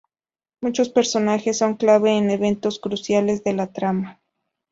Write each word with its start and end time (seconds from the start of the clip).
Muchos 0.63 0.89
personajes 0.89 1.59
son 1.59 1.75
clave 1.75 2.17
en 2.17 2.31
eventos 2.31 2.79
cruciales 2.79 3.43
de 3.43 3.53
la 3.53 3.67
trama. 3.71 4.19